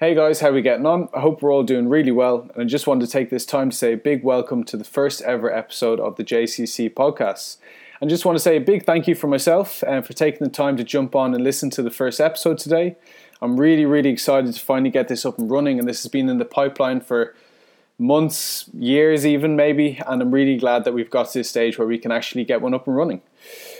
Hey 0.00 0.14
guys, 0.14 0.38
how 0.38 0.50
are 0.50 0.52
we 0.52 0.62
getting 0.62 0.86
on? 0.86 1.08
I 1.12 1.18
hope 1.18 1.42
we're 1.42 1.52
all 1.52 1.64
doing 1.64 1.88
really 1.88 2.12
well, 2.12 2.48
and 2.54 2.62
I 2.62 2.64
just 2.66 2.86
wanted 2.86 3.04
to 3.04 3.10
take 3.10 3.30
this 3.30 3.44
time 3.44 3.70
to 3.70 3.76
say 3.76 3.94
a 3.94 3.96
big 3.96 4.22
welcome 4.22 4.62
to 4.62 4.76
the 4.76 4.84
first 4.84 5.20
ever 5.22 5.52
episode 5.52 5.98
of 5.98 6.14
the 6.14 6.22
JCC 6.22 6.88
podcast. 6.88 7.56
And 8.00 8.08
just 8.08 8.24
want 8.24 8.36
to 8.36 8.40
say 8.40 8.56
a 8.56 8.60
big 8.60 8.84
thank 8.84 9.08
you 9.08 9.16
for 9.16 9.26
myself 9.26 9.82
and 9.82 10.06
for 10.06 10.12
taking 10.12 10.46
the 10.46 10.52
time 10.52 10.76
to 10.76 10.84
jump 10.84 11.16
on 11.16 11.34
and 11.34 11.42
listen 11.42 11.68
to 11.70 11.82
the 11.82 11.90
first 11.90 12.20
episode 12.20 12.58
today. 12.58 12.94
I'm 13.42 13.58
really, 13.58 13.86
really 13.86 14.10
excited 14.10 14.54
to 14.54 14.60
finally 14.60 14.90
get 14.90 15.08
this 15.08 15.26
up 15.26 15.36
and 15.36 15.50
running, 15.50 15.80
and 15.80 15.88
this 15.88 16.04
has 16.04 16.12
been 16.12 16.28
in 16.28 16.38
the 16.38 16.44
pipeline 16.44 17.00
for 17.00 17.34
months, 17.98 18.70
years, 18.72 19.26
even 19.26 19.56
maybe. 19.56 20.00
And 20.06 20.22
I'm 20.22 20.30
really 20.30 20.58
glad 20.58 20.84
that 20.84 20.94
we've 20.94 21.10
got 21.10 21.30
to 21.30 21.40
this 21.40 21.50
stage 21.50 21.76
where 21.76 21.88
we 21.88 21.98
can 21.98 22.12
actually 22.12 22.44
get 22.44 22.62
one 22.62 22.72
up 22.72 22.86
and 22.86 22.94
running. 22.94 23.20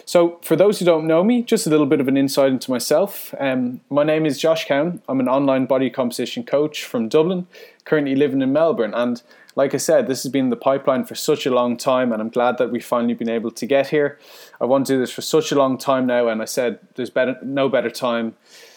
So, 0.08 0.38
for 0.40 0.56
those 0.56 0.78
who 0.78 0.86
don't 0.86 1.06
know 1.06 1.22
me, 1.22 1.42
just 1.42 1.66
a 1.66 1.70
little 1.70 1.84
bit 1.84 2.00
of 2.00 2.08
an 2.08 2.16
insight 2.16 2.50
into 2.50 2.70
myself. 2.70 3.34
Um, 3.38 3.82
my 3.90 4.04
name 4.04 4.24
is 4.24 4.38
Josh 4.38 4.64
Cowan. 4.64 5.02
I'm 5.06 5.20
an 5.20 5.28
online 5.28 5.66
body 5.66 5.90
composition 5.90 6.44
coach 6.44 6.82
from 6.82 7.10
Dublin, 7.10 7.46
currently 7.84 8.16
living 8.16 8.40
in 8.40 8.50
Melbourne. 8.50 8.94
And 8.94 9.20
like 9.54 9.74
I 9.74 9.76
said, 9.76 10.06
this 10.06 10.22
has 10.22 10.32
been 10.32 10.48
the 10.48 10.56
pipeline 10.56 11.04
for 11.04 11.14
such 11.14 11.44
a 11.44 11.50
long 11.50 11.76
time, 11.76 12.10
and 12.10 12.22
I'm 12.22 12.30
glad 12.30 12.56
that 12.56 12.70
we've 12.70 12.82
finally 12.82 13.12
been 13.12 13.28
able 13.28 13.50
to 13.50 13.66
get 13.66 13.88
here. 13.88 14.18
I 14.62 14.64
want 14.64 14.86
to 14.86 14.94
do 14.94 14.98
this 14.98 15.12
for 15.12 15.20
such 15.20 15.52
a 15.52 15.56
long 15.56 15.76
time 15.76 16.06
now, 16.06 16.28
and 16.28 16.40
I 16.40 16.46
said 16.46 16.78
there's 16.94 17.10
better, 17.10 17.36
no 17.42 17.68
better 17.68 17.90
time 17.90 18.34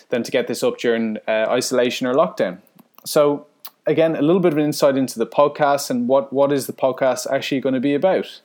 than 0.10 0.24
to 0.24 0.32
get 0.32 0.48
this 0.48 0.62
up 0.62 0.80
during 0.80 1.16
uh, 1.30 1.46
isolation 1.48 2.08
or 2.08 2.14
lockdown. 2.14 2.58
So, 3.06 3.48
again, 3.86 4.18
a 4.18 4.22
little 4.22 4.42
bit 4.42 4.52
of 4.52 4.58
an 4.58 4.66
insight 4.66 4.98
into 4.98 5.18
the 5.18 5.28
podcast 5.28 5.90
and 5.90 6.10
what, 6.10 6.34
what 6.34 6.52
is 6.52 6.68
the 6.68 6.74
podcast 6.74 7.26
actually 7.32 7.62
going 7.62 7.76
to 7.76 7.80
be 7.80 7.94
about. 7.94 8.42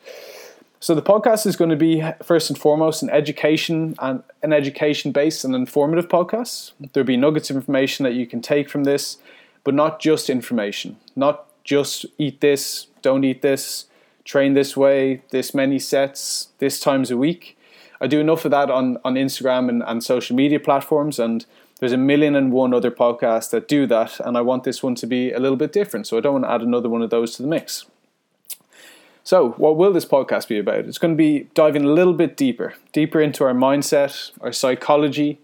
So 0.78 0.94
the 0.94 1.02
podcast 1.02 1.46
is 1.46 1.56
going 1.56 1.70
to 1.70 1.76
be 1.76 2.04
first 2.22 2.50
and 2.50 2.58
foremost 2.58 3.02
an 3.02 3.08
education 3.08 3.94
and 3.98 4.22
an 4.42 4.52
education 4.52 5.10
based 5.10 5.42
and 5.42 5.54
informative 5.54 6.08
podcast. 6.08 6.72
There'll 6.92 7.06
be 7.06 7.16
nuggets 7.16 7.48
of 7.48 7.56
information 7.56 8.04
that 8.04 8.12
you 8.12 8.26
can 8.26 8.42
take 8.42 8.68
from 8.68 8.84
this, 8.84 9.16
but 9.64 9.72
not 9.72 10.00
just 10.00 10.28
information. 10.28 10.98
Not 11.16 11.46
just 11.64 12.04
eat 12.18 12.42
this, 12.42 12.88
don't 13.00 13.24
eat 13.24 13.40
this, 13.40 13.86
train 14.24 14.52
this 14.52 14.76
way, 14.76 15.22
this 15.30 15.54
many 15.54 15.78
sets, 15.78 16.48
this 16.58 16.78
times 16.78 17.10
a 17.10 17.16
week. 17.16 17.56
I 17.98 18.06
do 18.06 18.20
enough 18.20 18.44
of 18.44 18.50
that 18.50 18.70
on, 18.70 18.98
on 19.02 19.14
Instagram 19.14 19.70
and, 19.70 19.82
and 19.82 20.04
social 20.04 20.36
media 20.36 20.60
platforms 20.60 21.18
and 21.18 21.46
there's 21.80 21.92
a 21.92 21.98
million 21.98 22.36
and 22.36 22.52
one 22.52 22.74
other 22.74 22.90
podcasts 22.90 23.50
that 23.50 23.66
do 23.66 23.86
that 23.86 24.20
and 24.20 24.36
I 24.36 24.42
want 24.42 24.64
this 24.64 24.82
one 24.82 24.94
to 24.96 25.06
be 25.06 25.32
a 25.32 25.40
little 25.40 25.56
bit 25.56 25.72
different. 25.72 26.06
So 26.06 26.18
I 26.18 26.20
don't 26.20 26.34
want 26.34 26.44
to 26.44 26.50
add 26.50 26.60
another 26.60 26.90
one 26.90 27.00
of 27.00 27.08
those 27.08 27.34
to 27.36 27.42
the 27.42 27.48
mix. 27.48 27.86
So, 29.26 29.54
what 29.56 29.76
will 29.76 29.92
this 29.92 30.04
podcast 30.04 30.46
be 30.46 30.56
about? 30.56 30.84
It's 30.84 30.98
going 30.98 31.14
to 31.14 31.18
be 31.18 31.48
diving 31.52 31.82
a 31.82 31.88
little 31.88 32.12
bit 32.12 32.36
deeper, 32.36 32.74
deeper 32.92 33.20
into 33.20 33.42
our 33.42 33.54
mindset, 33.54 34.30
our 34.40 34.52
psychology, 34.52 35.40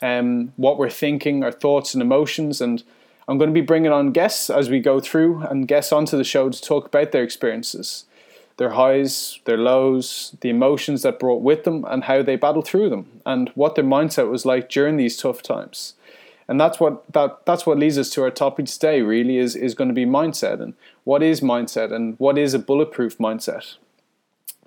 um, 0.00 0.54
what 0.56 0.78
we're 0.78 0.88
thinking, 0.88 1.44
our 1.44 1.52
thoughts 1.52 1.92
and 1.92 2.00
emotions. 2.00 2.62
And 2.62 2.82
I'm 3.28 3.36
going 3.36 3.50
to 3.50 3.54
be 3.54 3.60
bringing 3.60 3.92
on 3.92 4.12
guests 4.12 4.48
as 4.48 4.70
we 4.70 4.80
go 4.80 5.00
through 5.00 5.42
and 5.42 5.68
guests 5.68 5.92
onto 5.92 6.16
the 6.16 6.24
show 6.24 6.48
to 6.48 6.62
talk 6.62 6.86
about 6.86 7.12
their 7.12 7.22
experiences, 7.22 8.06
their 8.56 8.70
highs, 8.70 9.38
their 9.44 9.58
lows, 9.58 10.34
the 10.40 10.48
emotions 10.48 11.02
that 11.02 11.18
brought 11.18 11.42
with 11.42 11.64
them, 11.64 11.84
and 11.88 12.04
how 12.04 12.22
they 12.22 12.36
battled 12.36 12.66
through 12.66 12.88
them, 12.88 13.20
and 13.26 13.50
what 13.50 13.74
their 13.74 13.84
mindset 13.84 14.30
was 14.30 14.46
like 14.46 14.70
during 14.70 14.96
these 14.96 15.18
tough 15.18 15.42
times 15.42 15.92
and 16.48 16.60
that's 16.60 16.78
what 16.78 17.10
that 17.12 17.44
that's 17.44 17.66
what 17.66 17.78
leads 17.78 17.98
us 17.98 18.10
to 18.10 18.22
our 18.22 18.30
topic 18.30 18.66
today 18.66 19.00
really 19.02 19.38
is 19.38 19.56
is 19.56 19.74
going 19.74 19.88
to 19.88 19.94
be 19.94 20.06
mindset 20.06 20.60
and 20.60 20.74
what 21.04 21.22
is 21.22 21.40
mindset 21.40 21.92
and 21.92 22.18
what 22.18 22.38
is 22.38 22.54
a 22.54 22.58
bulletproof 22.58 23.18
mindset? 23.18 23.76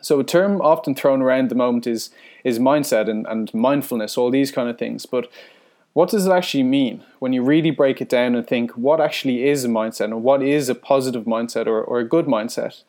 So 0.01 0.19
a 0.19 0.23
term 0.23 0.61
often 0.61 0.95
thrown 0.95 1.21
around 1.21 1.49
the 1.49 1.55
moment 1.55 1.87
is 1.87 2.09
is 2.43 2.59
mindset 2.59 3.09
and, 3.09 3.25
and 3.27 3.53
mindfulness 3.53 4.17
all 4.17 4.31
these 4.31 4.51
kind 4.51 4.69
of 4.69 4.77
things. 4.77 5.05
But 5.05 5.31
what 5.93 6.09
does 6.09 6.27
it 6.27 6.31
actually 6.31 6.63
mean 6.63 7.03
when 7.19 7.33
you 7.33 7.43
really 7.43 7.71
break 7.71 7.99
it 8.01 8.09
down 8.09 8.35
and 8.35 8.45
think 8.45 8.71
what 8.71 9.01
actually 9.01 9.47
is 9.47 9.65
a 9.65 9.67
mindset 9.67 10.05
and 10.05 10.23
what 10.23 10.43
is 10.43 10.69
a 10.69 10.75
positive 10.75 11.25
mindset 11.25 11.65
or, 11.65 11.81
or 11.81 11.99
a 11.99 12.07
good 12.07 12.25
mindset? 12.25 12.83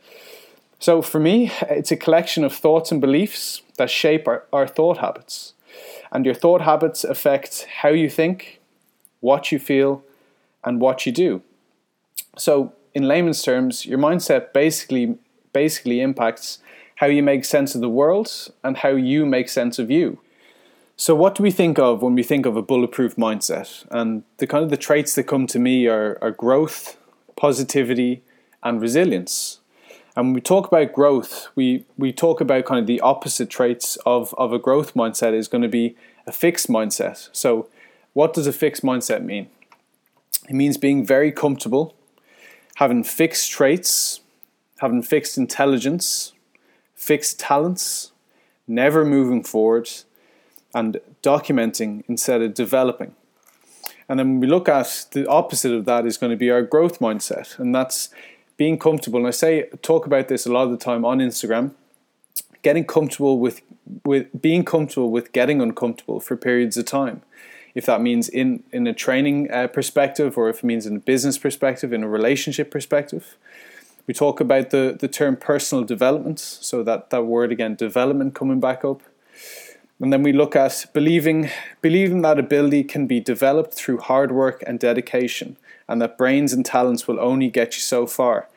So 0.80 1.00
for 1.00 1.20
me 1.20 1.52
it's 1.62 1.92
a 1.92 1.96
collection 1.96 2.42
of 2.42 2.52
thoughts 2.52 2.90
and 2.90 3.00
beliefs 3.00 3.62
that 3.78 3.90
shape 3.90 4.26
our, 4.26 4.44
our 4.52 4.66
thought 4.66 4.98
habits. 4.98 5.54
And 6.12 6.24
your 6.24 6.34
thought 6.34 6.62
habits 6.62 7.04
affect 7.04 7.66
how 7.82 7.90
you 7.90 8.10
think 8.10 8.59
what 9.20 9.52
you 9.52 9.58
feel, 9.58 10.02
and 10.64 10.80
what 10.80 11.06
you 11.06 11.12
do. 11.12 11.42
So, 12.36 12.72
in 12.94 13.06
layman's 13.06 13.42
terms, 13.42 13.86
your 13.86 13.98
mindset 13.98 14.52
basically 14.52 15.18
basically 15.52 16.00
impacts 16.00 16.58
how 16.96 17.06
you 17.06 17.22
make 17.22 17.44
sense 17.44 17.74
of 17.74 17.80
the 17.80 17.88
world 17.88 18.30
and 18.62 18.76
how 18.78 18.90
you 18.90 19.24
make 19.24 19.48
sense 19.48 19.78
of 19.78 19.90
you. 19.90 20.18
So, 20.96 21.14
what 21.14 21.34
do 21.34 21.42
we 21.42 21.50
think 21.50 21.78
of 21.78 22.02
when 22.02 22.14
we 22.14 22.22
think 22.22 22.44
of 22.44 22.56
a 22.56 22.62
bulletproof 22.62 23.16
mindset? 23.16 23.86
And 23.90 24.22
the 24.36 24.46
kind 24.46 24.62
of 24.62 24.70
the 24.70 24.76
traits 24.76 25.14
that 25.14 25.24
come 25.24 25.46
to 25.46 25.58
me 25.58 25.86
are, 25.86 26.18
are 26.20 26.30
growth, 26.30 26.98
positivity, 27.36 28.22
and 28.62 28.82
resilience. 28.82 29.60
And 30.14 30.26
when 30.26 30.34
we 30.34 30.40
talk 30.42 30.66
about 30.66 30.92
growth, 30.92 31.48
we, 31.54 31.86
we 31.96 32.12
talk 32.12 32.42
about 32.42 32.66
kind 32.66 32.78
of 32.78 32.86
the 32.86 33.00
opposite 33.00 33.48
traits 33.48 33.96
of, 34.04 34.34
of 34.36 34.52
a 34.52 34.58
growth 34.58 34.92
mindset 34.92 35.32
is 35.32 35.48
going 35.48 35.62
to 35.62 35.68
be 35.68 35.96
a 36.26 36.32
fixed 36.32 36.68
mindset. 36.68 37.30
So 37.32 37.68
what 38.12 38.34
does 38.34 38.46
a 38.46 38.52
fixed 38.52 38.82
mindset 38.82 39.22
mean? 39.22 39.48
It 40.48 40.54
means 40.54 40.76
being 40.76 41.06
very 41.06 41.30
comfortable, 41.30 41.94
having 42.76 43.04
fixed 43.04 43.50
traits, 43.50 44.20
having 44.78 45.02
fixed 45.02 45.38
intelligence, 45.38 46.32
fixed 46.94 47.38
talents, 47.38 48.12
never 48.66 49.04
moving 49.04 49.42
forward, 49.42 49.88
and 50.74 51.00
documenting 51.22 52.02
instead 52.08 52.42
of 52.42 52.54
developing. 52.54 53.14
And 54.08 54.18
then 54.18 54.28
when 54.28 54.40
we 54.40 54.46
look 54.48 54.68
at 54.68 55.06
the 55.12 55.26
opposite 55.28 55.72
of 55.72 55.84
that 55.84 56.04
is 56.04 56.16
going 56.16 56.30
to 56.30 56.36
be 56.36 56.50
our 56.50 56.62
growth 56.62 56.98
mindset, 56.98 57.58
and 57.58 57.74
that's 57.74 58.08
being 58.56 58.78
comfortable. 58.78 59.18
And 59.20 59.28
I 59.28 59.30
say 59.30 59.68
talk 59.82 60.04
about 60.04 60.28
this 60.28 60.46
a 60.46 60.52
lot 60.52 60.64
of 60.64 60.70
the 60.70 60.76
time 60.76 61.04
on 61.04 61.18
Instagram. 61.18 61.72
Getting 62.62 62.84
comfortable 62.84 63.38
with 63.38 63.62
with 64.04 64.26
being 64.42 64.64
comfortable 64.64 65.10
with 65.10 65.32
getting 65.32 65.62
uncomfortable 65.62 66.20
for 66.20 66.36
periods 66.36 66.76
of 66.76 66.84
time 66.84 67.22
if 67.74 67.86
that 67.86 68.00
means 68.00 68.28
in 68.28 68.62
in 68.72 68.86
a 68.86 68.94
training 68.94 69.50
uh, 69.50 69.66
perspective 69.68 70.36
or 70.36 70.48
if 70.48 70.58
it 70.58 70.64
means 70.64 70.86
in 70.86 70.96
a 70.96 71.00
business 71.00 71.38
perspective, 71.38 71.92
in 71.92 72.02
a 72.02 72.08
relationship 72.08 72.70
perspective. 72.70 73.36
We 74.06 74.14
talk 74.14 74.40
about 74.40 74.70
the, 74.70 74.96
the 74.98 75.06
term 75.06 75.36
personal 75.36 75.84
development, 75.84 76.40
so 76.40 76.82
that, 76.82 77.10
that 77.10 77.26
word 77.26 77.52
again, 77.52 77.76
development 77.76 78.34
coming 78.34 78.58
back 78.58 78.84
up. 78.84 79.02
And 80.00 80.12
then 80.12 80.22
we 80.22 80.32
look 80.32 80.56
at 80.56 80.86
believing 80.92 81.50
believing 81.80 82.22
that 82.22 82.38
ability 82.38 82.84
can 82.84 83.06
be 83.06 83.20
developed 83.20 83.74
through 83.74 83.98
hard 83.98 84.32
work 84.32 84.64
and 84.66 84.80
dedication, 84.80 85.56
and 85.86 86.00
that 86.00 86.16
brains 86.16 86.52
and 86.52 86.64
talents 86.64 87.06
will 87.06 87.20
only 87.20 87.50
get 87.50 87.76
you 87.76 87.82
so 87.82 88.06
far. 88.06 88.48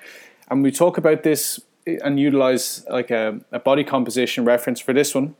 And 0.49 0.63
we 0.63 0.71
talk 0.71 0.97
about 0.97 1.23
this 1.23 1.59
and 1.85 2.19
utilize 2.19 2.85
like 2.89 3.11
a, 3.11 3.41
a 3.51 3.59
body 3.59 3.83
composition 3.83 4.45
reference 4.45 4.79
for 4.79 4.93
this 4.93 5.13
one. 5.13 5.35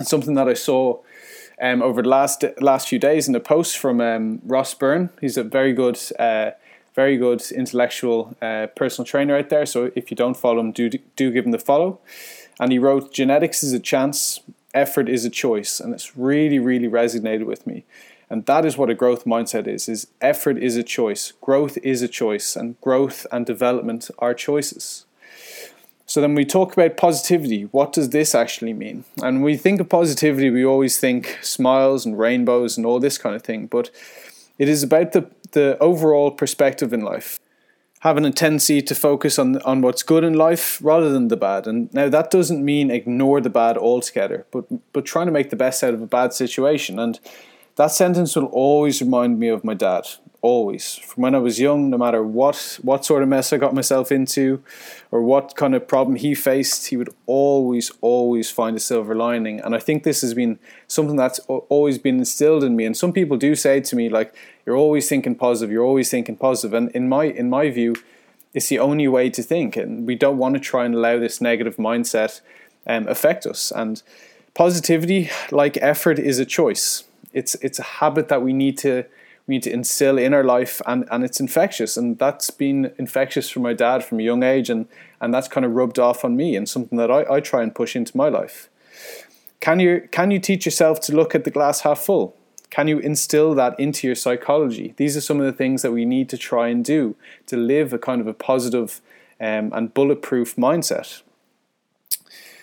It's 0.00 0.10
something 0.10 0.34
that 0.34 0.48
I 0.48 0.54
saw 0.54 1.00
um, 1.60 1.82
over 1.82 2.02
the 2.02 2.08
last 2.08 2.44
last 2.60 2.88
few 2.88 2.98
days 2.98 3.28
in 3.28 3.34
a 3.34 3.40
post 3.40 3.78
from 3.78 4.00
um, 4.00 4.40
Ross 4.44 4.74
Byrne. 4.74 5.10
He's 5.20 5.36
a 5.36 5.42
very 5.42 5.72
good, 5.72 5.98
uh, 6.18 6.52
very 6.94 7.16
good 7.16 7.42
intellectual 7.50 8.36
uh, 8.40 8.68
personal 8.76 9.06
trainer 9.06 9.36
out 9.36 9.48
there. 9.48 9.66
So 9.66 9.90
if 9.94 10.10
you 10.10 10.16
don't 10.16 10.36
follow 10.36 10.60
him, 10.60 10.72
do 10.72 10.88
do 10.88 11.30
give 11.30 11.44
him 11.44 11.52
the 11.52 11.58
follow. 11.58 12.00
And 12.60 12.72
he 12.72 12.78
wrote, 12.78 13.12
"Genetics 13.12 13.62
is 13.62 13.72
a 13.72 13.80
chance, 13.80 14.40
effort 14.74 15.08
is 15.08 15.24
a 15.24 15.30
choice," 15.30 15.80
and 15.80 15.94
it's 15.94 16.16
really, 16.16 16.58
really 16.58 16.88
resonated 16.88 17.46
with 17.46 17.66
me. 17.66 17.84
And 18.30 18.44
that 18.46 18.64
is 18.64 18.76
what 18.76 18.90
a 18.90 18.94
growth 18.94 19.24
mindset 19.24 19.66
is: 19.66 19.88
is 19.88 20.08
effort 20.20 20.58
is 20.58 20.76
a 20.76 20.82
choice, 20.82 21.32
growth 21.40 21.78
is 21.82 22.02
a 22.02 22.08
choice, 22.08 22.56
and 22.56 22.80
growth 22.80 23.26
and 23.32 23.46
development 23.46 24.10
are 24.18 24.34
choices. 24.34 25.06
So 26.08 26.22
then 26.22 26.34
we 26.34 26.46
talk 26.46 26.72
about 26.72 26.96
positivity. 26.96 27.64
What 27.64 27.92
does 27.92 28.08
this 28.08 28.34
actually 28.34 28.72
mean? 28.72 29.04
And 29.22 29.42
we 29.42 29.58
think 29.58 29.78
of 29.78 29.90
positivity, 29.90 30.48
we 30.48 30.64
always 30.64 30.98
think 30.98 31.38
smiles 31.42 32.06
and 32.06 32.18
rainbows 32.18 32.78
and 32.78 32.86
all 32.86 32.98
this 32.98 33.18
kind 33.18 33.36
of 33.36 33.42
thing. 33.42 33.66
But 33.66 33.90
it 34.58 34.70
is 34.70 34.82
about 34.82 35.12
the, 35.12 35.30
the 35.52 35.76
overall 35.80 36.30
perspective 36.30 36.94
in 36.94 37.02
life. 37.02 37.38
Having 38.00 38.24
a 38.24 38.30
tendency 38.30 38.80
to 38.80 38.94
focus 38.94 39.38
on, 39.38 39.60
on 39.62 39.82
what's 39.82 40.02
good 40.02 40.24
in 40.24 40.32
life 40.32 40.80
rather 40.82 41.10
than 41.10 41.28
the 41.28 41.36
bad. 41.36 41.66
And 41.66 41.92
now 41.92 42.08
that 42.08 42.30
doesn't 42.30 42.64
mean 42.64 42.90
ignore 42.90 43.42
the 43.42 43.50
bad 43.50 43.76
altogether, 43.76 44.46
but 44.50 44.64
but 44.94 45.04
trying 45.04 45.26
to 45.26 45.32
make 45.32 45.50
the 45.50 45.56
best 45.56 45.84
out 45.84 45.92
of 45.94 46.00
a 46.00 46.06
bad 46.06 46.32
situation. 46.32 46.98
And 46.98 47.20
that 47.76 47.90
sentence 47.90 48.34
will 48.34 48.46
always 48.46 49.02
remind 49.02 49.38
me 49.38 49.48
of 49.48 49.62
my 49.62 49.74
dad 49.74 50.06
always. 50.40 50.94
From 50.94 51.22
when 51.22 51.34
I 51.34 51.38
was 51.38 51.58
young 51.58 51.90
no 51.90 51.98
matter 51.98 52.22
what 52.22 52.78
what 52.82 53.04
sort 53.04 53.22
of 53.22 53.28
mess 53.28 53.52
I 53.52 53.56
got 53.56 53.74
myself 53.74 54.12
into 54.12 54.62
or 55.10 55.22
what 55.22 55.56
kind 55.56 55.74
of 55.74 55.88
problem 55.88 56.16
he 56.16 56.34
faced 56.34 56.86
he 56.88 56.96
would 56.96 57.12
always 57.26 57.90
always 58.00 58.50
find 58.50 58.76
a 58.76 58.80
silver 58.80 59.14
lining. 59.14 59.60
And 59.60 59.74
I 59.74 59.78
think 59.78 60.04
this 60.04 60.20
has 60.20 60.34
been 60.34 60.58
something 60.86 61.16
that's 61.16 61.40
always 61.48 61.98
been 61.98 62.18
instilled 62.18 62.62
in 62.62 62.76
me. 62.76 62.84
And 62.84 62.96
some 62.96 63.12
people 63.12 63.36
do 63.36 63.54
say 63.54 63.80
to 63.80 63.96
me 63.96 64.08
like 64.08 64.34
you're 64.64 64.76
always 64.76 65.08
thinking 65.08 65.34
positive 65.34 65.72
you're 65.72 65.84
always 65.84 66.10
thinking 66.10 66.36
positive. 66.36 66.74
And 66.74 66.90
in 66.92 67.08
my 67.08 67.24
in 67.24 67.50
my 67.50 67.70
view 67.70 67.96
it's 68.54 68.68
the 68.68 68.78
only 68.78 69.08
way 69.08 69.30
to 69.30 69.42
think. 69.42 69.76
And 69.76 70.06
we 70.06 70.14
don't 70.14 70.38
want 70.38 70.54
to 70.54 70.60
try 70.60 70.84
and 70.84 70.94
allow 70.94 71.18
this 71.18 71.40
negative 71.40 71.76
mindset 71.76 72.40
um, 72.86 73.06
affect 73.08 73.46
us. 73.46 73.70
And 73.70 74.02
positivity 74.54 75.30
like 75.50 75.76
effort 75.80 76.18
is 76.18 76.38
a 76.38 76.44
choice. 76.44 77.04
It's 77.32 77.54
it's 77.56 77.78
a 77.78 77.82
habit 77.82 78.28
that 78.28 78.42
we 78.42 78.52
need 78.52 78.78
to 78.78 79.04
we 79.48 79.54
need 79.54 79.62
to 79.62 79.72
instill 79.72 80.18
in 80.18 80.34
our 80.34 80.44
life, 80.44 80.82
and, 80.86 81.08
and 81.10 81.24
it's 81.24 81.40
infectious. 81.40 81.96
And 81.96 82.18
that's 82.18 82.50
been 82.50 82.92
infectious 82.98 83.48
for 83.48 83.60
my 83.60 83.72
dad 83.72 84.04
from 84.04 84.20
a 84.20 84.22
young 84.22 84.42
age, 84.42 84.68
and, 84.68 84.86
and 85.22 85.32
that's 85.32 85.48
kind 85.48 85.64
of 85.64 85.72
rubbed 85.72 85.98
off 85.98 86.22
on 86.22 86.36
me 86.36 86.54
and 86.54 86.68
something 86.68 86.98
that 86.98 87.10
I, 87.10 87.24
I 87.28 87.40
try 87.40 87.62
and 87.62 87.74
push 87.74 87.96
into 87.96 88.14
my 88.14 88.28
life. 88.28 88.68
Can 89.60 89.80
you, 89.80 90.06
can 90.12 90.30
you 90.30 90.38
teach 90.38 90.66
yourself 90.66 91.00
to 91.00 91.16
look 91.16 91.34
at 91.34 91.44
the 91.44 91.50
glass 91.50 91.80
half 91.80 91.98
full? 91.98 92.36
Can 92.68 92.88
you 92.88 92.98
instill 92.98 93.54
that 93.54 93.80
into 93.80 94.06
your 94.06 94.14
psychology? 94.14 94.92
These 94.98 95.16
are 95.16 95.22
some 95.22 95.40
of 95.40 95.46
the 95.46 95.52
things 95.52 95.80
that 95.80 95.92
we 95.92 96.04
need 96.04 96.28
to 96.28 96.36
try 96.36 96.68
and 96.68 96.84
do 96.84 97.16
to 97.46 97.56
live 97.56 97.94
a 97.94 97.98
kind 97.98 98.20
of 98.20 98.26
a 98.26 98.34
positive 98.34 99.00
um, 99.40 99.72
and 99.72 99.94
bulletproof 99.94 100.56
mindset. 100.56 101.22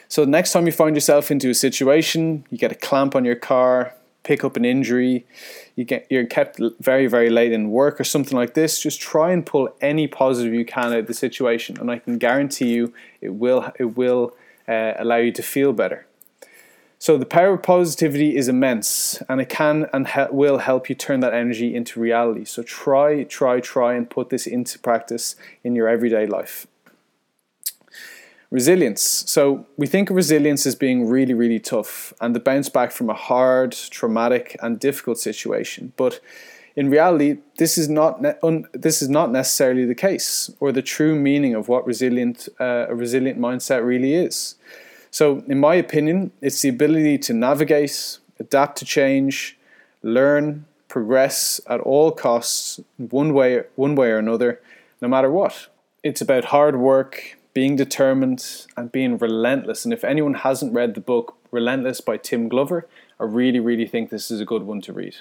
So, 0.07 0.23
next 0.23 0.51
time 0.51 0.67
you 0.67 0.71
find 0.71 0.95
yourself 0.95 1.31
into 1.31 1.49
a 1.49 1.55
situation, 1.55 2.45
you 2.51 2.59
get 2.59 2.71
a 2.71 2.75
clamp 2.75 3.15
on 3.15 3.25
your 3.25 3.35
car, 3.35 3.95
pick 4.25 4.43
up 4.43 4.57
an 4.57 4.65
injury, 4.65 5.25
you 5.77 5.85
get 5.85 6.05
you're 6.09 6.25
kept 6.25 6.59
very 6.79 7.07
very 7.07 7.29
late 7.29 7.53
in 7.53 7.69
work 7.69 7.99
or 7.99 8.03
something 8.03 8.37
like 8.37 8.53
this, 8.53 8.81
just 8.81 8.99
try 8.99 9.31
and 9.31 9.45
pull 9.45 9.69
any 9.79 10.07
positive 10.07 10.53
you 10.53 10.65
can 10.65 10.91
out 10.91 10.99
of 10.99 11.07
the 11.07 11.13
situation, 11.13 11.79
and 11.79 11.89
I 11.89 11.99
can 11.99 12.17
guarantee 12.17 12.73
you 12.73 12.93
it 13.21 13.33
will 13.35 13.71
it 13.79 13.95
will 13.95 14.35
uh, 14.67 14.93
allow 14.97 15.17
you 15.17 15.31
to 15.31 15.43
feel 15.43 15.71
better. 15.71 16.05
So 16.97 17.17
the 17.17 17.25
power 17.25 17.53
of 17.53 17.61
positivity 17.61 18.35
is 18.35 18.47
immense, 18.47 19.21
and 19.29 19.39
it 19.39 19.49
can 19.49 19.87
and 19.93 20.07
he- 20.07 20.31
will 20.31 20.57
help 20.57 20.89
you 20.89 20.95
turn 20.95 21.19
that 21.19 21.33
energy 21.33 21.75
into 21.75 21.99
reality. 21.99 22.45
So 22.45 22.63
try, 22.63 23.23
try, 23.23 23.59
try, 23.59 23.93
and 23.93 24.09
put 24.09 24.29
this 24.29 24.47
into 24.47 24.79
practice 24.79 25.35
in 25.63 25.75
your 25.75 25.87
everyday 25.87 26.25
life. 26.25 26.65
Resilience. 28.51 29.01
So 29.01 29.65
we 29.75 29.87
think 29.87 30.09
of 30.09 30.15
resilience 30.15 30.65
as 30.65 30.75
being 30.75 31.09
really, 31.09 31.33
really 31.33 31.59
tough 31.59 32.13
and 32.21 32.35
the 32.35 32.39
bounce 32.39 32.69
back 32.69 32.91
from 32.91 33.09
a 33.09 33.13
hard, 33.13 33.71
traumatic, 33.71 34.55
and 34.61 34.79
difficult 34.79 35.17
situation. 35.17 35.93
But 35.97 36.19
in 36.75 36.89
reality, 36.89 37.37
this 37.57 37.77
is 37.77 37.89
not 37.89 38.21
ne- 38.21 38.35
un- 38.43 38.67
this 38.73 39.01
is 39.01 39.09
not 39.09 39.31
necessarily 39.31 39.85
the 39.85 39.95
case, 39.95 40.51
or 40.59 40.71
the 40.71 40.81
true 40.81 41.15
meaning 41.15 41.55
of 41.55 41.67
what 41.67 41.85
resilient 41.85 42.49
uh, 42.59 42.85
a 42.89 42.95
resilient 42.95 43.39
mindset 43.39 43.85
really 43.85 44.13
is. 44.13 44.55
So, 45.09 45.43
in 45.47 45.59
my 45.59 45.75
opinion, 45.75 46.31
it's 46.41 46.61
the 46.61 46.69
ability 46.69 47.17
to 47.19 47.33
navigate, 47.33 48.19
adapt 48.39 48.77
to 48.79 48.85
change, 48.85 49.57
learn, 50.03 50.65
progress 50.89 51.61
at 51.67 51.79
all 51.79 52.11
costs, 52.11 52.81
one 52.97 53.33
way, 53.33 53.63
one 53.75 53.95
way 53.95 54.11
or 54.11 54.17
another, 54.17 54.61
no 55.01 55.07
matter 55.07 55.31
what. 55.31 55.67
It's 56.03 56.21
about 56.21 56.45
hard 56.45 56.75
work, 56.75 57.37
being 57.55 57.77
determined, 57.77 58.67
and 58.75 58.91
being 58.91 59.17
relentless. 59.17 59.85
And 59.85 59.93
if 59.93 60.03
anyone 60.03 60.33
hasn't 60.33 60.73
read 60.73 60.93
the 60.93 60.99
book 60.99 61.37
Relentless 61.51 62.01
by 62.01 62.17
Tim 62.17 62.49
Grover, 62.49 62.85
I 63.17 63.23
really, 63.23 63.61
really 63.61 63.87
think 63.87 64.09
this 64.09 64.29
is 64.29 64.41
a 64.41 64.45
good 64.45 64.63
one 64.63 64.81
to 64.81 64.91
read. 64.91 65.15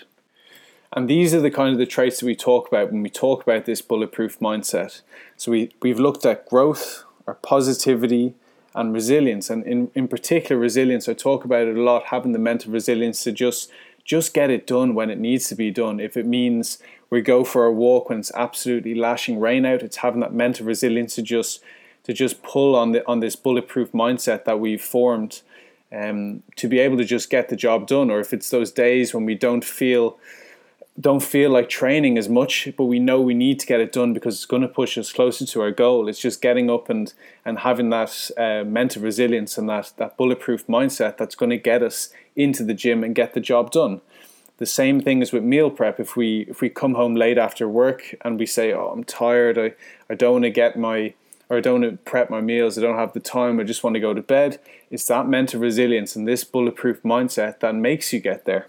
And 0.93 1.09
these 1.09 1.33
are 1.33 1.41
the 1.41 1.51
kind 1.51 1.73
of 1.73 1.79
the 1.79 1.87
traits 1.87 2.19
that 2.19 2.27
we 2.27 2.35
talk 2.35 2.67
about 2.67 2.91
when 2.91 3.03
we 3.03 3.09
talk 3.09 3.45
about 3.45 3.67
this 3.67 3.81
bulletproof 3.81 4.41
mindset. 4.41 5.03
So 5.37 5.53
we, 5.53 5.71
we've 5.81 6.01
looked 6.01 6.27
at 6.27 6.49
growth, 6.49 7.05
our 7.29 7.35
positivity, 7.35 8.35
and 8.75 8.93
resilience. 8.93 9.49
And 9.49 9.65
in, 9.65 9.93
in 9.95 10.09
particular, 10.09 10.61
resilience, 10.61 11.09
I 11.09 11.15
talk 11.15 11.45
about 11.45 11.69
it 11.69 11.77
a 11.77 11.83
lot, 11.83 12.07
having 12.07 12.33
the 12.33 12.41
mental 12.41 12.73
resilience 12.73 13.23
to 13.25 13.33
just 13.33 13.71
just 14.05 14.35
get 14.35 14.51
it 14.51 14.67
done 14.67 14.95
when 14.95 15.09
it 15.09 15.19
needs 15.19 15.49
to 15.49 15.55
be 15.55 15.71
done. 15.71 15.99
If 15.99 16.15
it 16.17 16.27
means 16.27 16.79
we 17.09 17.23
go 17.23 17.43
for 17.43 17.65
a 17.65 17.73
walk 17.73 18.11
when 18.11 18.19
it's 18.19 18.33
absolutely 18.35 18.95
lashing 18.95 19.41
rain 19.41 19.65
out, 19.65 19.83
it's 19.83 19.99
having 19.99 20.21
that 20.21 20.35
mental 20.35 20.67
resilience 20.67 21.15
to 21.15 21.23
just 21.23 21.63
to 22.05 22.13
just 22.13 22.43
pull 22.43 22.77
on 22.77 22.93
the 22.93 23.07
on 23.07 23.21
this 23.21 23.37
bulletproof 23.37 23.93
mindset 23.93 24.45
that 24.45 24.61
we've 24.61 24.83
formed 24.83 25.43
um, 25.93 26.43
to 26.57 26.69
be 26.69 26.79
able 26.79 26.97
to 26.97 27.05
just 27.05 27.31
get 27.31 27.49
the 27.49 27.57
job 27.57 27.87
done. 27.87 28.11
Or 28.11 28.21
if 28.21 28.33
it's 28.33 28.51
those 28.51 28.73
days 28.73 29.15
when 29.15 29.25
we 29.25 29.35
don't 29.35 29.65
feel 29.65 30.19
don't 31.01 31.25
feel 31.25 31.51
like 31.51 31.69
training 31.69 32.17
as 32.17 32.29
much, 32.29 32.69
but 32.77 32.85
we 32.85 33.01
know 33.01 33.21
we 33.21 33.35
need 33.35 33.59
to 33.59 33.67
get 33.67 33.81
it 33.81 33.91
done 33.91 34.13
because 34.13 34.37
it's 34.37 34.47
going 34.47 34.63
to 34.63 34.69
push 34.69 34.97
us 34.97 35.13
closer 35.13 35.45
to 35.45 35.61
our 35.61 35.73
goal. 35.73 36.09
It's 36.09 36.21
just 36.21 36.41
getting 36.41 36.71
up 36.71 36.89
and 36.89 37.13
and 37.45 37.61
having 37.61 37.91
that 37.91 38.31
uh, 38.37 38.65
mental 38.65 39.03
resilience 39.03 39.59
and 39.59 39.69
that 39.69 39.93
that 39.97 40.17
bulletproof 40.17 40.67
mindset 40.67 41.17
that's 41.17 41.35
going 41.35 41.51
to 41.51 41.59
get 41.59 41.83
us 41.83 42.11
into 42.37 42.63
the 42.63 42.75
gym 42.75 43.03
and 43.03 43.15
get 43.15 43.35
the 43.35 43.41
job 43.41 43.71
done. 43.71 44.01
The 44.59 44.67
same 44.67 45.01
thing 45.01 45.21
is 45.21 45.33
with 45.33 45.43
meal 45.43 45.69
prep. 45.69 45.99
If 45.99 46.17
we 46.17 46.43
if 46.49 46.61
we 46.61 46.69
come 46.69 46.95
home 46.95 47.17
late 47.17 47.39
after 47.39 47.69
work 47.69 48.15
and 48.23 48.39
we 48.39 48.47
say, 48.47 48.73
"Oh, 48.73 48.91
I'm 48.93 49.03
tired. 49.03 49.59
I 49.59 49.75
I 50.09 50.15
don't 50.15 50.33
want 50.33 50.45
to 50.45 50.51
get 50.51 50.79
my 50.79 51.15
or 51.49 51.59
I 51.59 51.61
don't 51.61 52.05
prep 52.05 52.31
my 52.31 52.41
meals. 52.41 52.79
I 52.79 52.83
don't 52.83 52.97
have 52.97 53.13
the 53.13 53.21
time. 53.21 53.61
I 53.61 53.65
just 53.65 53.85
want 53.85 53.95
to 53.95 54.01
go 54.01 54.15
to 54.15 54.23
bed." 54.23 54.59
It's 54.91 55.07
that 55.07 55.29
mental 55.29 55.61
resilience 55.61 56.17
and 56.17 56.27
this 56.27 56.45
bulletproof 56.45 57.03
mindset 57.03 57.61
that 57.61 57.75
makes 57.75 58.13
you 58.13 58.21
get 58.21 58.45
there 58.45 58.67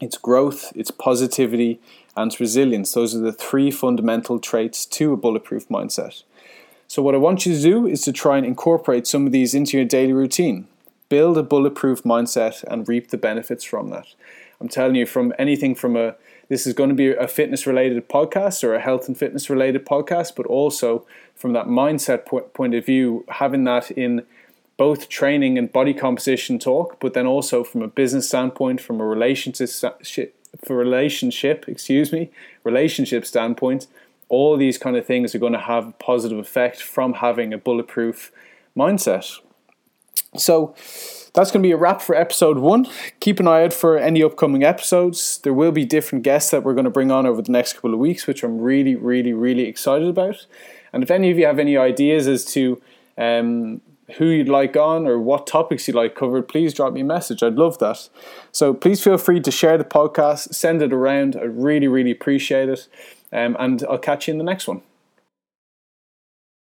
it's 0.00 0.16
growth, 0.16 0.72
it's 0.76 0.90
positivity, 0.90 1.80
and 2.16 2.30
it's 2.30 2.40
resilience. 2.40 2.92
Those 2.92 3.14
are 3.14 3.20
the 3.20 3.32
three 3.32 3.70
fundamental 3.70 4.38
traits 4.38 4.86
to 4.86 5.12
a 5.12 5.16
bulletproof 5.16 5.68
mindset. 5.68 6.22
So, 6.86 7.02
what 7.02 7.14
I 7.14 7.18
want 7.18 7.44
you 7.44 7.54
to 7.54 7.60
do 7.60 7.86
is 7.86 8.02
to 8.02 8.12
try 8.12 8.36
and 8.36 8.46
incorporate 8.46 9.06
some 9.06 9.26
of 9.26 9.32
these 9.32 9.54
into 9.54 9.76
your 9.76 9.86
daily 9.86 10.12
routine. 10.12 10.66
Build 11.08 11.36
a 11.36 11.42
bulletproof 11.42 12.02
mindset 12.02 12.62
and 12.64 12.88
reap 12.88 13.08
the 13.08 13.18
benefits 13.18 13.64
from 13.64 13.90
that. 13.90 14.06
I'm 14.60 14.68
telling 14.68 14.94
you, 14.94 15.06
from 15.06 15.32
anything 15.38 15.74
from 15.74 15.96
a 15.96 16.14
this 16.48 16.66
is 16.66 16.72
going 16.72 16.88
to 16.88 16.94
be 16.94 17.10
a 17.10 17.28
fitness 17.28 17.66
related 17.66 18.08
podcast 18.08 18.64
or 18.64 18.74
a 18.74 18.80
health 18.80 19.06
and 19.06 19.16
fitness 19.16 19.50
related 19.50 19.84
podcast, 19.84 20.34
but 20.36 20.46
also 20.46 21.06
from 21.34 21.52
that 21.52 21.66
mindset 21.66 22.24
point 22.54 22.74
of 22.74 22.84
view, 22.84 23.24
having 23.28 23.64
that 23.64 23.90
in 23.90 24.24
both 24.76 25.08
training 25.08 25.58
and 25.58 25.72
body 25.72 25.92
composition 25.92 26.58
talk, 26.58 26.98
but 27.00 27.12
then 27.12 27.26
also 27.26 27.64
from 27.64 27.82
a 27.82 27.88
business 27.88 28.28
standpoint, 28.28 28.80
from 28.80 29.00
a 29.00 29.04
relationship 29.04 30.34
for 30.64 30.76
relationship, 30.76 31.66
excuse 31.68 32.12
me, 32.12 32.30
relationship 32.64 33.26
standpoint, 33.26 33.86
all 34.28 34.56
these 34.56 34.78
kind 34.78 34.96
of 34.96 35.04
things 35.04 35.34
are 35.34 35.38
going 35.38 35.52
to 35.52 35.58
have 35.58 35.88
a 35.88 35.92
positive 35.92 36.38
effect 36.38 36.82
from 36.82 37.14
having 37.14 37.52
a 37.52 37.58
bulletproof 37.58 38.32
mindset. 38.76 39.40
So 40.36 40.74
that's 41.34 41.50
going 41.50 41.62
to 41.62 41.66
be 41.66 41.72
a 41.72 41.76
wrap 41.76 42.02
for 42.02 42.14
episode 42.14 42.58
one. 42.58 42.86
Keep 43.20 43.40
an 43.40 43.48
eye 43.48 43.64
out 43.64 43.72
for 43.72 43.96
any 43.96 44.22
upcoming 44.22 44.64
episodes. 44.64 45.38
There 45.38 45.54
will 45.54 45.72
be 45.72 45.84
different 45.84 46.24
guests 46.24 46.50
that 46.50 46.64
we're 46.64 46.74
going 46.74 46.84
to 46.84 46.90
bring 46.90 47.10
on 47.10 47.26
over 47.26 47.40
the 47.42 47.52
next 47.52 47.74
couple 47.74 47.94
of 47.94 48.00
weeks, 48.00 48.26
which 48.26 48.42
I'm 48.42 48.60
really, 48.60 48.94
really, 48.94 49.32
really 49.32 49.64
excited 49.64 50.08
about. 50.08 50.46
And 50.92 51.02
if 51.02 51.10
any 51.10 51.30
of 51.30 51.38
you 51.38 51.46
have 51.46 51.58
any 51.58 51.76
ideas 51.76 52.26
as 52.26 52.44
to 52.46 52.80
um, 53.16 53.80
who 54.16 54.26
you'd 54.26 54.48
like 54.48 54.76
on 54.76 55.06
or 55.06 55.18
what 55.18 55.46
topics 55.46 55.86
you'd 55.86 55.94
like 55.94 56.14
covered, 56.14 56.48
please 56.48 56.74
drop 56.74 56.92
me 56.92 57.02
a 57.02 57.04
message. 57.04 57.42
I'd 57.42 57.54
love 57.54 57.78
that. 57.78 58.08
So 58.52 58.74
please 58.74 59.02
feel 59.02 59.18
free 59.18 59.40
to 59.40 59.50
share 59.50 59.78
the 59.78 59.84
podcast, 59.84 60.54
send 60.54 60.82
it 60.82 60.92
around. 60.92 61.36
I 61.36 61.42
really, 61.44 61.88
really 61.88 62.10
appreciate 62.10 62.68
it. 62.68 62.88
Um, 63.32 63.56
and 63.58 63.84
I'll 63.88 63.98
catch 63.98 64.28
you 64.28 64.32
in 64.32 64.38
the 64.38 64.44
next 64.44 64.66
one. 64.66 64.82